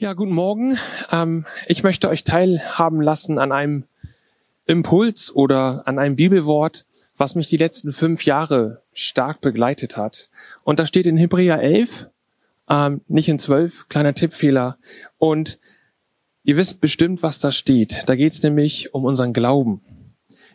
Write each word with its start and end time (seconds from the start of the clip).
Ja, 0.00 0.12
guten 0.12 0.32
Morgen. 0.32 0.78
Ähm, 1.10 1.44
ich 1.66 1.82
möchte 1.82 2.08
euch 2.08 2.22
teilhaben 2.22 3.02
lassen 3.02 3.40
an 3.40 3.50
einem 3.50 3.82
Impuls 4.64 5.34
oder 5.34 5.82
an 5.88 5.98
einem 5.98 6.14
Bibelwort, 6.14 6.86
was 7.16 7.34
mich 7.34 7.48
die 7.48 7.56
letzten 7.56 7.92
fünf 7.92 8.24
Jahre 8.24 8.80
stark 8.92 9.40
begleitet 9.40 9.96
hat. 9.96 10.30
Und 10.62 10.78
da 10.78 10.86
steht 10.86 11.06
in 11.06 11.16
Hebräer 11.16 11.60
11, 11.60 12.10
ähm, 12.70 13.00
nicht 13.08 13.28
in 13.28 13.40
12, 13.40 13.88
kleiner 13.88 14.14
Tippfehler. 14.14 14.78
Und 15.18 15.58
ihr 16.44 16.56
wisst 16.56 16.80
bestimmt, 16.80 17.24
was 17.24 17.40
da 17.40 17.50
steht. 17.50 18.04
Da 18.06 18.14
geht 18.14 18.34
es 18.34 18.42
nämlich 18.44 18.94
um 18.94 19.04
unseren 19.04 19.32
Glauben. 19.32 19.80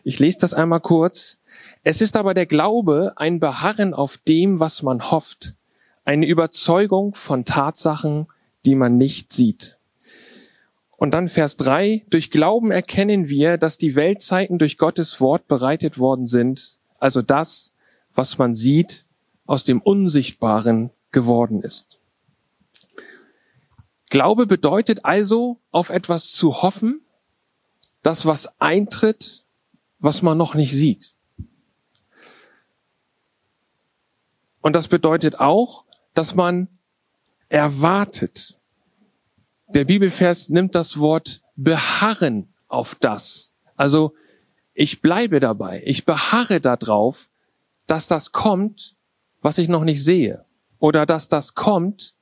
Ich 0.04 0.20
lese 0.20 0.38
das 0.38 0.54
einmal 0.54 0.80
kurz. 0.80 1.38
Es 1.82 2.00
ist 2.00 2.16
aber 2.16 2.32
der 2.32 2.46
Glaube 2.46 3.12
ein 3.16 3.40
Beharren 3.40 3.92
auf 3.92 4.16
dem, 4.16 4.58
was 4.58 4.82
man 4.82 5.10
hofft, 5.10 5.54
eine 6.06 6.26
Überzeugung 6.26 7.14
von 7.14 7.44
Tatsachen, 7.44 8.26
die 8.64 8.74
man 8.74 8.96
nicht 8.96 9.32
sieht. 9.32 9.78
Und 10.96 11.12
dann 11.12 11.28
Vers 11.28 11.56
3, 11.56 12.04
durch 12.08 12.30
Glauben 12.30 12.70
erkennen 12.70 13.28
wir, 13.28 13.58
dass 13.58 13.78
die 13.78 13.94
Weltzeiten 13.94 14.58
durch 14.58 14.78
Gottes 14.78 15.20
Wort 15.20 15.48
bereitet 15.48 15.98
worden 15.98 16.26
sind, 16.26 16.78
also 16.98 17.20
das, 17.20 17.74
was 18.14 18.38
man 18.38 18.54
sieht, 18.54 19.04
aus 19.46 19.64
dem 19.64 19.82
Unsichtbaren 19.82 20.90
geworden 21.10 21.62
ist. 21.62 22.00
Glaube 24.08 24.46
bedeutet 24.46 25.04
also, 25.04 25.58
auf 25.72 25.90
etwas 25.90 26.32
zu 26.32 26.62
hoffen, 26.62 27.00
das, 28.02 28.26
was 28.26 28.60
eintritt, 28.60 29.44
was 29.98 30.22
man 30.22 30.38
noch 30.38 30.54
nicht 30.54 30.72
sieht. 30.72 31.14
Und 34.60 34.74
das 34.74 34.88
bedeutet 34.88 35.40
auch, 35.40 35.84
dass 36.14 36.34
man 36.34 36.68
erwartet. 37.48 38.58
Der 39.68 39.84
Bibelvers 39.84 40.48
nimmt 40.48 40.74
das 40.74 40.98
Wort 40.98 41.42
beharren 41.56 42.52
auf 42.68 42.94
das. 42.94 43.52
Also 43.76 44.14
ich 44.72 45.00
bleibe 45.00 45.40
dabei, 45.40 45.82
ich 45.84 46.04
beharre 46.04 46.60
darauf, 46.60 47.30
dass 47.86 48.08
das 48.08 48.32
kommt, 48.32 48.96
was 49.40 49.58
ich 49.58 49.68
noch 49.68 49.84
nicht 49.84 50.02
sehe. 50.02 50.44
Oder 50.78 51.06
dass 51.06 51.28
das 51.28 51.54
kommt, 51.54 52.14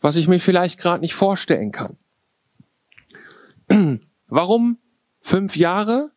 was 0.00 0.16
ich 0.16 0.28
mir 0.28 0.40
vielleicht 0.40 0.78
gerade 0.78 1.00
nicht 1.00 1.14
vorstellen 1.14 1.72
kann. 1.72 1.96
Warum 4.28 4.78
fünf 5.20 5.56
Jahre? 5.56 6.10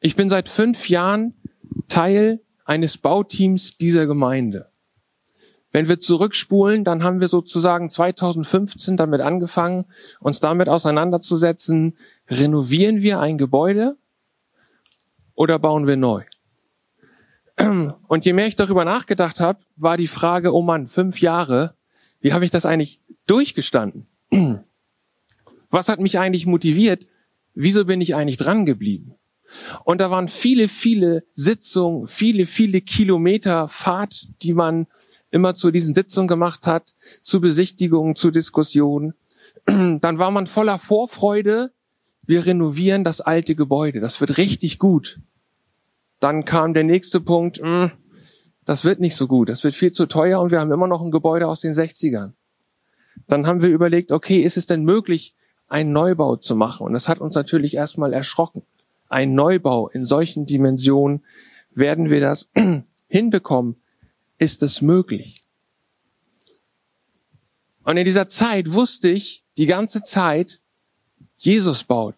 Ich 0.00 0.16
bin 0.16 0.28
seit 0.28 0.48
fünf 0.48 0.88
Jahren 0.88 1.34
Teil 1.88 2.40
eines 2.64 2.98
Bauteams 2.98 3.76
dieser 3.78 4.06
Gemeinde. 4.06 4.70
Wenn 5.70 5.88
wir 5.88 5.98
zurückspulen, 5.98 6.84
dann 6.84 7.02
haben 7.02 7.20
wir 7.20 7.28
sozusagen 7.28 7.90
2015 7.90 8.96
damit 8.96 9.20
angefangen, 9.20 9.84
uns 10.20 10.40
damit 10.40 10.68
auseinanderzusetzen, 10.68 11.98
renovieren 12.28 13.02
wir 13.02 13.20
ein 13.20 13.36
Gebäude 13.36 13.96
oder 15.34 15.58
bauen 15.58 15.86
wir 15.86 15.96
neu? 15.96 16.24
Und 18.08 18.24
je 18.24 18.32
mehr 18.32 18.46
ich 18.46 18.56
darüber 18.56 18.84
nachgedacht 18.84 19.40
habe, 19.40 19.60
war 19.76 19.96
die 19.96 20.06
Frage, 20.06 20.54
oh 20.54 20.62
Mann, 20.62 20.86
fünf 20.86 21.20
Jahre, 21.20 21.74
wie 22.20 22.32
habe 22.32 22.44
ich 22.44 22.50
das 22.50 22.64
eigentlich 22.64 23.00
durchgestanden? 23.26 24.06
Was 25.70 25.88
hat 25.88 26.00
mich 26.00 26.18
eigentlich 26.18 26.46
motiviert? 26.46 27.06
Wieso 27.54 27.84
bin 27.84 28.00
ich 28.00 28.14
eigentlich 28.14 28.36
dran 28.36 28.64
geblieben? 28.64 29.14
Und 29.84 30.00
da 30.00 30.10
waren 30.10 30.28
viele, 30.28 30.68
viele 30.68 31.24
Sitzungen, 31.34 32.06
viele, 32.06 32.46
viele 32.46 32.80
Kilometer 32.80 33.68
Fahrt, 33.68 34.28
die 34.42 34.54
man 34.54 34.86
immer 35.30 35.54
zu 35.54 35.70
diesen 35.70 35.94
Sitzungen 35.94 36.28
gemacht 36.28 36.66
hat, 36.66 36.94
zu 37.22 37.40
Besichtigungen, 37.40 38.16
zu 38.16 38.30
Diskussionen. 38.30 39.14
Dann 39.66 40.18
war 40.18 40.30
man 40.30 40.46
voller 40.46 40.78
Vorfreude. 40.78 41.72
Wir 42.22 42.46
renovieren 42.46 43.04
das 43.04 43.20
alte 43.20 43.54
Gebäude. 43.54 44.00
Das 44.00 44.20
wird 44.20 44.38
richtig 44.38 44.78
gut. 44.78 45.20
Dann 46.20 46.44
kam 46.44 46.74
der 46.74 46.84
nächste 46.84 47.20
Punkt. 47.20 47.58
Hm, 47.58 47.90
das 48.64 48.84
wird 48.84 49.00
nicht 49.00 49.16
so 49.16 49.26
gut. 49.26 49.48
Das 49.48 49.64
wird 49.64 49.74
viel 49.74 49.92
zu 49.92 50.06
teuer 50.06 50.40
und 50.40 50.50
wir 50.50 50.60
haben 50.60 50.72
immer 50.72 50.88
noch 50.88 51.02
ein 51.02 51.10
Gebäude 51.10 51.46
aus 51.46 51.60
den 51.60 51.74
60ern. 51.74 52.32
Dann 53.26 53.46
haben 53.46 53.62
wir 53.62 53.68
überlegt, 53.68 54.12
okay, 54.12 54.40
ist 54.40 54.56
es 54.56 54.66
denn 54.66 54.84
möglich, 54.84 55.34
einen 55.68 55.92
Neubau 55.92 56.36
zu 56.36 56.54
machen? 56.54 56.86
Und 56.86 56.92
das 56.92 57.08
hat 57.08 57.18
uns 57.18 57.34
natürlich 57.34 57.74
erstmal 57.74 58.12
erschrocken. 58.12 58.62
Ein 59.08 59.34
Neubau 59.34 59.88
in 59.88 60.04
solchen 60.04 60.46
Dimensionen, 60.46 61.22
werden 61.70 62.10
wir 62.10 62.20
das 62.20 62.50
hinbekommen? 63.08 63.76
Ist 64.38 64.62
es 64.62 64.80
möglich. 64.80 65.40
Und 67.84 67.96
in 67.96 68.04
dieser 68.04 68.28
Zeit 68.28 68.72
wusste 68.72 69.08
ich 69.08 69.44
die 69.56 69.66
ganze 69.66 70.02
Zeit, 70.02 70.60
Jesus 71.36 71.84
baut. 71.84 72.14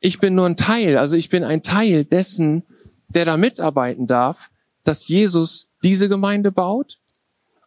Ich 0.00 0.18
bin 0.18 0.34
nur 0.34 0.46
ein 0.46 0.56
Teil, 0.56 0.96
also 0.96 1.16
ich 1.16 1.28
bin 1.28 1.44
ein 1.44 1.62
Teil 1.62 2.04
dessen, 2.04 2.64
der 3.08 3.24
da 3.24 3.36
mitarbeiten 3.36 4.06
darf, 4.06 4.50
dass 4.84 5.08
Jesus 5.08 5.68
diese 5.82 6.08
Gemeinde 6.08 6.52
baut 6.52 6.98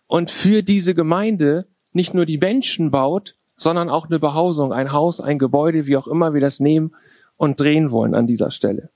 und 0.08 0.32
für 0.32 0.64
diese 0.64 0.96
Gemeinde 0.96 1.68
nicht 1.92 2.14
nur 2.14 2.26
die 2.26 2.40
Menschen 2.40 2.90
baut, 2.92 3.36
sondern 3.56 3.90
auch 3.90 4.08
eine 4.08 4.20
Behausung, 4.20 4.74
ein 4.74 4.92
Haus, 4.92 5.22
ein 5.22 5.38
Gebäude, 5.38 5.86
wie 5.86 5.98
auch 5.98 6.08
immer 6.08 6.34
wir 6.34 6.42
das 6.42 6.60
nehmen 6.60 6.96
und 7.38 7.60
drehen 7.60 7.92
wollen 7.92 8.16
an 8.16 8.26
dieser 8.26 8.52
Stelle. 8.52 8.90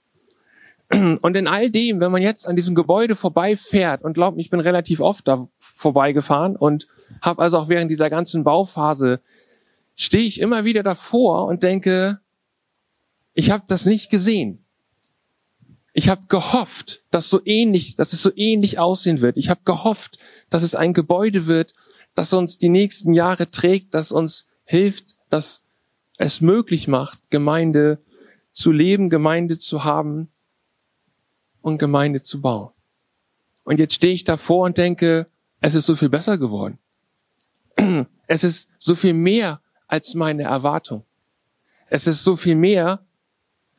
Und 0.90 1.36
in 1.36 1.48
all 1.48 1.70
dem, 1.70 2.00
wenn 2.00 2.12
man 2.12 2.22
jetzt 2.22 2.48
an 2.48 2.56
diesem 2.56 2.74
Gebäude 2.74 3.18
vorbeifährt 3.18 4.03
und 4.03 4.14
glaubt, 4.14 4.40
ich 4.40 4.50
bin 4.50 4.62
relativ 4.62 5.02
oft 5.02 5.28
da 5.28 5.48
vorbeigefahren 5.59 6.56
und 6.56 6.88
habe 7.22 7.42
also 7.42 7.58
auch 7.58 7.68
während 7.68 7.92
dieser 7.92 8.09
ganzen 8.09 8.46
Bauphase 8.46 9.20
stehe 9.96 10.24
ich 10.24 10.40
immer 10.40 10.64
wieder 10.64 10.84
davor 10.84 11.46
und 11.46 11.64
denke, 11.64 12.20
ich 13.34 13.52
habe 13.52 13.64
das 13.68 13.86
nicht 13.86 14.09
gesehen. 14.09 14.64
Ich 15.92 16.09
habe 16.09 16.28
gehofft, 16.28 17.04
dass 17.12 17.30
so 17.30 17.42
ähnlich, 17.44 17.96
dass 17.96 18.14
es 18.14 18.22
so 18.22 18.31
ähnlich 18.36 18.80
aussehen 18.80 19.19
wird. 19.19 19.36
Ich 19.36 19.50
habe 19.50 19.62
gehofft, 19.66 20.19
dass 20.50 20.64
es 20.64 20.75
ein 20.75 20.94
Gebäude 20.94 21.48
wird, 21.48 21.74
das 22.16 22.31
uns 22.34 22.59
die 22.59 22.69
nächsten 22.69 23.14
Jahre 23.14 23.50
trägt, 23.50 23.94
das 23.94 24.12
uns 24.12 24.48
hilft, 24.64 25.18
dass 25.30 25.64
es 26.18 26.40
möglich 26.40 26.88
macht, 26.88 27.19
Gemeinde 27.30 28.00
zu 28.52 28.72
leben, 28.72 29.09
Gemeinde 29.09 29.58
zu 29.58 29.84
haben, 29.84 30.30
und 31.62 31.78
Gemeinde 31.78 32.22
zu 32.23 32.41
bauen. 32.41 32.72
Und 33.63 33.79
jetzt 33.79 33.94
stehe 33.95 34.13
ich 34.13 34.23
davor 34.23 34.66
und 34.66 34.78
denke, 34.78 35.28
es 35.59 35.75
ist 35.75 35.85
so 35.85 35.95
viel 35.95 36.09
besser 36.09 36.38
geworden. 36.38 36.79
Es 38.29 38.44
ist 38.44 38.69
so 38.78 38.94
viel 38.94 39.13
mehr 39.13 39.62
als 39.88 40.13
meine 40.13 40.44
Erwartung. 40.44 41.06
Es 41.90 42.07
ist 42.07 42.25
so 42.25 42.35
viel 42.35 42.56
mehr, 42.56 43.06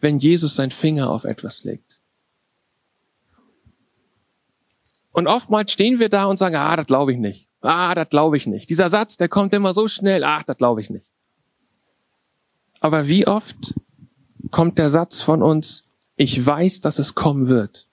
wenn 0.01 0.19
Jesus 0.19 0.57
seinen 0.57 0.71
Finger 0.71 1.11
auf 1.11 1.25
etwas 1.25 1.65
legt. 1.65 1.99
Und 5.13 5.27
oftmals 5.27 5.73
stehen 5.73 5.99
wir 5.99 6.09
da 6.09 6.25
und 6.25 6.39
sagen, 6.39 6.57
ah, 6.57 6.77
das 6.77 6.87
glaube 6.87 7.13
ich 7.13 7.19
nicht. 7.19 7.49
Ah, 7.61 7.95
das 7.95 8.09
glaube 8.09 8.37
ich 8.37 8.47
nicht. 8.47 8.71
Dieser 8.71 8.89
Satz, 8.89 9.17
der 9.17 9.29
kommt 9.29 9.53
immer 9.53 9.75
so 9.75 9.89
schnell, 9.89 10.25
ah, 10.25 10.43
das 10.47 10.57
glaube 10.57 10.81
ich 10.81 10.91
nicht. 10.91 11.07
Aber 12.81 13.09
wie 13.09 13.27
oft 13.27 13.75
kommt 14.51 14.79
der 14.79 14.91
Satz 14.91 15.21
von 15.21 15.43
uns, 15.43 15.83
ich 16.19 16.45
weiß, 16.45 16.81
dass 16.81 16.99
es 16.99 17.15
kommen 17.15 17.49
wird. 17.49 17.87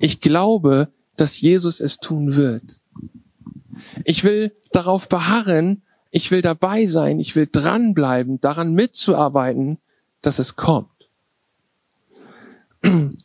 Ich 0.00 0.20
glaube, 0.20 0.88
dass 1.16 1.40
Jesus 1.40 1.78
es 1.78 1.98
tun 1.98 2.34
wird. 2.34 2.80
Ich 4.04 4.24
will 4.24 4.52
darauf 4.72 5.08
beharren, 5.08 5.82
ich 6.10 6.30
will 6.30 6.40
dabei 6.40 6.86
sein, 6.86 7.20
ich 7.20 7.36
will 7.36 7.48
dranbleiben, 7.50 8.40
daran 8.40 8.72
mitzuarbeiten, 8.72 9.78
dass 10.22 10.38
es 10.38 10.56
kommt. 10.56 10.88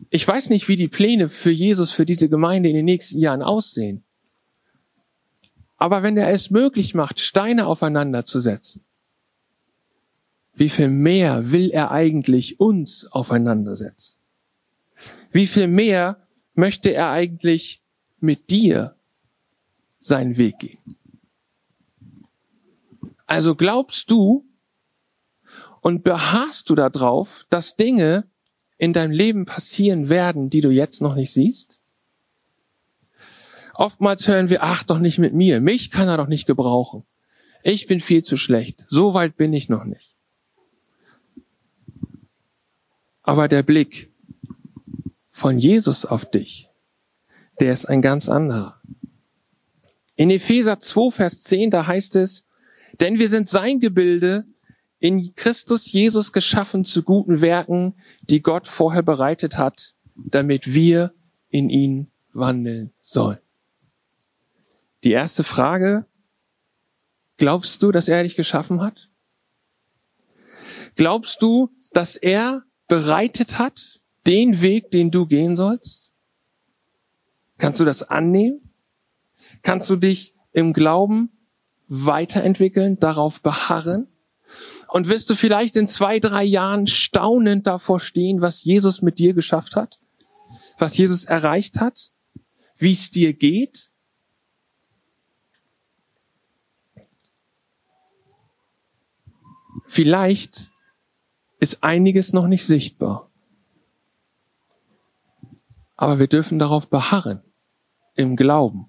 Ich 0.09 0.27
weiß 0.27 0.49
nicht, 0.49 0.67
wie 0.67 0.75
die 0.75 0.89
Pläne 0.89 1.29
für 1.29 1.51
Jesus, 1.51 1.91
für 1.91 2.05
diese 2.05 2.27
Gemeinde 2.27 2.67
in 2.67 2.75
den 2.75 2.85
nächsten 2.85 3.19
Jahren 3.19 3.41
aussehen. 3.41 4.03
Aber 5.77 6.03
wenn 6.03 6.17
er 6.17 6.29
es 6.29 6.51
möglich 6.51 6.93
macht, 6.93 7.21
Steine 7.21 7.67
aufeinander 7.67 8.25
zu 8.25 8.41
setzen, 8.41 8.83
wie 10.55 10.69
viel 10.69 10.89
mehr 10.89 11.51
will 11.51 11.69
er 11.69 11.91
eigentlich 11.91 12.59
uns 12.59 13.05
aufeinandersetzen? 13.11 14.19
Wie 15.31 15.47
viel 15.47 15.67
mehr 15.67 16.25
möchte 16.53 16.93
er 16.93 17.09
eigentlich 17.09 17.83
mit 18.19 18.49
dir 18.49 18.95
seinen 19.99 20.37
Weg 20.37 20.59
gehen? 20.59 20.79
Also 23.25 23.55
glaubst 23.55 24.09
du 24.11 24.45
und 25.81 26.03
beharrst 26.03 26.69
du 26.69 26.75
darauf, 26.75 27.45
dass 27.49 27.75
Dinge 27.75 28.25
in 28.77 28.93
deinem 28.93 29.11
Leben 29.11 29.45
passieren 29.45 30.09
werden, 30.09 30.49
die 30.49 30.61
du 30.61 30.69
jetzt 30.69 31.01
noch 31.01 31.15
nicht 31.15 31.33
siehst? 31.33 31.79
Oftmals 33.73 34.27
hören 34.27 34.49
wir, 34.49 34.63
ach 34.63 34.83
doch 34.83 34.99
nicht 34.99 35.17
mit 35.17 35.33
mir, 35.33 35.59
mich 35.59 35.91
kann 35.91 36.07
er 36.07 36.15
doch 36.15 36.27
nicht 36.27 36.45
gebrauchen. 36.45 37.03
Ich 37.61 37.87
bin 37.87 37.99
viel 37.99 38.23
zu 38.23 38.37
schlecht, 38.37 38.85
so 38.87 39.13
weit 39.13 39.35
bin 39.35 39.51
ich 39.51 39.67
noch 39.67 39.83
nicht. 39.83 40.14
Aber 43.25 43.47
der 43.47 43.63
Blick 43.63 44.11
von 45.31 45.57
Jesus 45.57 46.05
auf 46.05 46.29
dich, 46.29 46.69
der 47.59 47.73
ist 47.73 47.85
ein 47.85 48.03
ganz 48.03 48.29
anderer. 48.29 48.79
In 50.15 50.29
Epheser 50.29 50.79
2, 50.79 51.11
Vers 51.11 51.41
10, 51.41 51.71
da 51.71 51.87
heißt 51.87 52.15
es, 52.17 52.45
denn 52.99 53.17
wir 53.17 53.29
sind 53.29 53.49
sein 53.49 53.79
Gebilde, 53.79 54.45
in 54.99 55.33
Christus 55.35 55.91
Jesus 55.91 56.31
geschaffen 56.33 56.85
zu 56.85 57.01
guten 57.01 57.41
Werken, 57.41 57.95
die 58.21 58.41
Gott 58.41 58.67
vorher 58.67 59.01
bereitet 59.01 59.57
hat, 59.57 59.95
damit 60.15 60.73
wir 60.73 61.13
in 61.49 61.69
ihn 61.69 62.11
wandeln 62.31 62.93
sollen. 63.01 63.39
Die 65.03 65.11
erste 65.11 65.43
Frage, 65.43 66.05
glaubst 67.37 67.81
du, 67.81 67.91
dass 67.91 68.07
er 68.07 68.21
dich 68.21 68.35
geschaffen 68.35 68.81
hat? 68.81 69.09
Glaubst 70.95 71.41
du, 71.41 71.71
dass 71.91 72.15
er 72.15 72.64
bereitet 72.87 73.57
hat, 73.57 73.99
den 74.27 74.61
Weg, 74.61 74.91
den 74.91 75.11
du 75.11 75.25
gehen 75.25 75.55
sollst? 75.55 76.11
Kannst 77.57 77.79
du 77.79 77.85
das 77.85 78.03
annehmen? 78.03 78.73
Kannst 79.61 79.89
du 79.89 79.95
dich 79.95 80.35
im 80.51 80.73
Glauben 80.73 81.29
weiterentwickeln, 81.87 82.99
darauf 82.99 83.41
beharren? 83.41 84.07
Und 84.87 85.07
wirst 85.07 85.29
du 85.29 85.35
vielleicht 85.35 85.75
in 85.75 85.87
zwei, 85.87 86.19
drei 86.19 86.43
Jahren 86.43 86.87
staunend 86.87 87.67
davor 87.67 87.99
stehen, 87.99 88.41
was 88.41 88.63
Jesus 88.63 89.01
mit 89.01 89.19
dir 89.19 89.33
geschafft 89.33 89.75
hat? 89.75 89.99
Was 90.77 90.97
Jesus 90.97 91.25
erreicht 91.25 91.79
hat? 91.79 92.11
Wie 92.77 92.91
es 92.91 93.11
dir 93.11 93.33
geht? 93.33 93.91
Vielleicht 99.87 100.71
ist 101.59 101.83
einiges 101.83 102.33
noch 102.33 102.47
nicht 102.47 102.65
sichtbar. 102.65 103.29
Aber 105.95 106.19
wir 106.19 106.27
dürfen 106.27 106.59
darauf 106.59 106.89
beharren, 106.89 107.41
im 108.15 108.35
Glauben, 108.35 108.87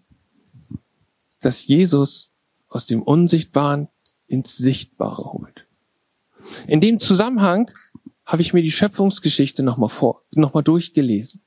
dass 1.41 1.67
Jesus 1.67 2.33
aus 2.69 2.87
dem 2.87 3.03
Unsichtbaren 3.03 3.89
ins 4.27 4.57
Sichtbare 4.57 5.33
holt. 5.33 5.67
In 6.67 6.81
dem 6.81 6.99
Zusammenhang 6.99 7.71
habe 8.25 8.43
ich 8.43 8.53
mir 8.53 8.63
die 8.63 8.73
Schöpfungsgeschichte 8.73 9.63
nochmal 9.63 9.89
vor, 9.89 10.23
nochmal 10.35 10.63
durchgelesen. 10.63 11.43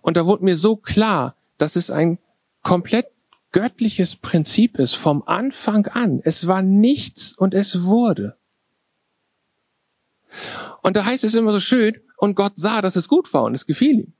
Und 0.00 0.16
da 0.16 0.26
wurde 0.26 0.44
mir 0.44 0.56
so 0.56 0.76
klar, 0.76 1.36
dass 1.58 1.76
es 1.76 1.90
ein 1.90 2.18
komplett 2.62 3.06
göttliches 3.50 4.16
Prinzip 4.16 4.78
ist 4.78 4.94
vom 4.94 5.22
Anfang 5.24 5.86
an. 5.86 6.20
Es 6.24 6.46
war 6.46 6.62
nichts 6.62 7.32
und 7.32 7.54
es 7.54 7.84
wurde. 7.84 8.36
Und 10.82 10.96
da 10.96 11.04
heißt 11.04 11.24
es 11.24 11.34
immer 11.34 11.52
so 11.52 11.60
schön, 11.60 11.96
und 12.16 12.34
Gott 12.34 12.52
sah, 12.56 12.80
dass 12.80 12.96
es 12.96 13.08
gut 13.08 13.32
war 13.34 13.44
und 13.44 13.54
es 13.54 13.66
gefiel 13.66 14.00
ihm. 14.00 14.12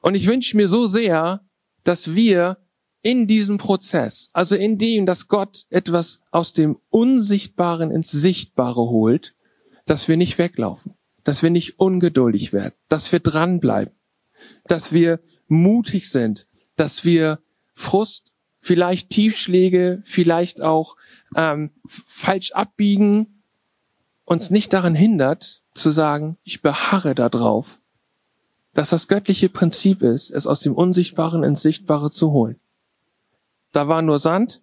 Und 0.00 0.16
ich 0.16 0.26
wünsche 0.26 0.56
mir 0.56 0.68
so 0.68 0.88
sehr, 0.88 1.44
dass 1.84 2.14
wir 2.14 2.58
in 3.02 3.26
diesem 3.26 3.58
Prozess, 3.58 4.30
also 4.32 4.54
in 4.54 4.78
dem, 4.78 5.06
dass 5.06 5.28
Gott 5.28 5.66
etwas 5.70 6.20
aus 6.30 6.52
dem 6.52 6.78
Unsichtbaren 6.88 7.90
ins 7.90 8.10
Sichtbare 8.10 8.80
holt, 8.80 9.34
dass 9.86 10.08
wir 10.08 10.16
nicht 10.16 10.38
weglaufen, 10.38 10.94
dass 11.24 11.42
wir 11.42 11.50
nicht 11.50 11.78
ungeduldig 11.78 12.52
werden, 12.52 12.74
dass 12.88 13.10
wir 13.12 13.20
dranbleiben, 13.20 13.94
dass 14.64 14.92
wir 14.92 15.20
mutig 15.48 16.10
sind, 16.10 16.46
dass 16.76 17.04
wir 17.04 17.40
Frust, 17.74 18.32
vielleicht 18.58 19.10
Tiefschläge, 19.10 20.00
vielleicht 20.04 20.62
auch 20.62 20.96
ähm, 21.36 21.70
falsch 21.86 22.52
abbiegen, 22.52 23.41
uns 24.24 24.50
nicht 24.50 24.72
daran 24.72 24.94
hindert, 24.94 25.62
zu 25.74 25.90
sagen, 25.90 26.36
ich 26.42 26.62
beharre 26.62 27.14
darauf, 27.14 27.80
dass 28.74 28.90
das 28.90 29.08
göttliche 29.08 29.48
Prinzip 29.48 30.02
ist, 30.02 30.30
es 30.30 30.46
aus 30.46 30.60
dem 30.60 30.74
Unsichtbaren 30.74 31.42
ins 31.42 31.62
Sichtbare 31.62 32.10
zu 32.10 32.32
holen. 32.32 32.58
Da 33.72 33.88
war 33.88 34.02
nur 34.02 34.18
Sand, 34.18 34.62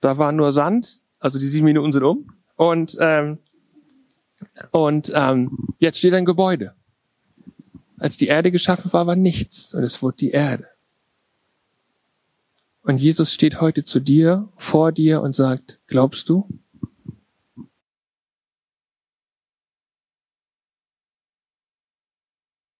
da 0.00 0.18
war 0.18 0.32
nur 0.32 0.52
Sand, 0.52 1.00
also 1.18 1.38
die 1.38 1.46
sieben 1.46 1.64
Minuten 1.64 1.92
sind 1.92 2.04
um 2.04 2.32
und 2.56 2.96
ähm, 3.00 3.38
und 4.70 5.12
ähm, 5.14 5.74
jetzt 5.78 5.98
steht 5.98 6.14
ein 6.14 6.24
Gebäude. 6.24 6.74
Als 7.98 8.16
die 8.16 8.28
Erde 8.28 8.52
geschaffen 8.52 8.92
war, 8.92 9.06
war 9.06 9.16
nichts 9.16 9.74
und 9.74 9.82
es 9.82 10.02
wurde 10.02 10.18
die 10.18 10.30
Erde. 10.30 10.66
Und 12.82 13.00
Jesus 13.00 13.34
steht 13.34 13.60
heute 13.60 13.84
zu 13.84 14.00
dir, 14.00 14.48
vor 14.56 14.92
dir 14.92 15.20
und 15.20 15.34
sagt, 15.34 15.80
glaubst 15.88 16.28
du? 16.28 16.48